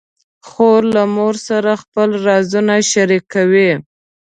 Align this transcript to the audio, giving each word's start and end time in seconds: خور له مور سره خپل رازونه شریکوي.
خور 0.47 0.81
له 0.95 1.03
مور 1.15 1.35
سره 1.47 1.71
خپل 1.83 2.09
رازونه 2.27 2.75
شریکوي. 2.91 3.71